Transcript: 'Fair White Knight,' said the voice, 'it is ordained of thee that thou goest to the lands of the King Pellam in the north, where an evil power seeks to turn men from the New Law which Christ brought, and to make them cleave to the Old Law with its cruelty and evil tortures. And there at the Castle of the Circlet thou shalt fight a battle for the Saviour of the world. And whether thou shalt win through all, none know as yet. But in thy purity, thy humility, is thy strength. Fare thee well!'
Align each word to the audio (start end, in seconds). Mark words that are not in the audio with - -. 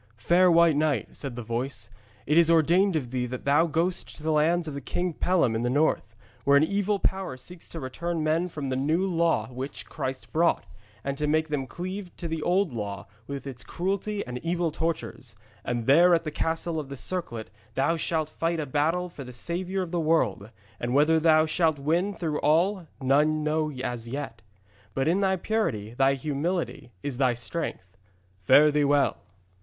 'Fair 0.17 0.49
White 0.49 0.75
Knight,' 0.75 1.15
said 1.15 1.35
the 1.35 1.43
voice, 1.43 1.91
'it 2.25 2.35
is 2.35 2.49
ordained 2.49 2.95
of 2.95 3.11
thee 3.11 3.27
that 3.27 3.45
thou 3.45 3.67
goest 3.67 4.15
to 4.17 4.23
the 4.23 4.31
lands 4.31 4.67
of 4.67 4.73
the 4.73 4.81
King 4.81 5.13
Pellam 5.13 5.53
in 5.53 5.61
the 5.61 5.69
north, 5.69 6.15
where 6.43 6.57
an 6.57 6.63
evil 6.63 6.97
power 6.97 7.37
seeks 7.37 7.69
to 7.69 7.87
turn 7.91 8.23
men 8.23 8.49
from 8.49 8.69
the 8.69 8.75
New 8.75 9.05
Law 9.05 9.47
which 9.49 9.85
Christ 9.85 10.33
brought, 10.33 10.65
and 11.03 11.19
to 11.19 11.27
make 11.27 11.49
them 11.49 11.67
cleave 11.67 12.09
to 12.17 12.27
the 12.27 12.41
Old 12.41 12.73
Law 12.73 13.05
with 13.27 13.45
its 13.45 13.63
cruelty 13.63 14.25
and 14.25 14.39
evil 14.39 14.71
tortures. 14.71 15.35
And 15.63 15.85
there 15.85 16.15
at 16.15 16.23
the 16.23 16.31
Castle 16.31 16.79
of 16.79 16.89
the 16.89 16.97
Circlet 16.97 17.51
thou 17.75 17.95
shalt 17.95 18.31
fight 18.31 18.59
a 18.59 18.65
battle 18.65 19.07
for 19.07 19.23
the 19.23 19.31
Saviour 19.33 19.83
of 19.83 19.91
the 19.91 19.99
world. 19.99 20.49
And 20.79 20.95
whether 20.95 21.19
thou 21.19 21.45
shalt 21.45 21.77
win 21.77 22.15
through 22.15 22.39
all, 22.39 22.87
none 22.99 23.43
know 23.43 23.69
as 23.71 24.07
yet. 24.07 24.41
But 24.95 25.07
in 25.07 25.21
thy 25.21 25.35
purity, 25.35 25.93
thy 25.93 26.15
humility, 26.15 26.91
is 27.03 27.19
thy 27.19 27.35
strength. 27.35 27.95
Fare 28.41 28.71
thee 28.71 28.83
well!' 28.83 29.17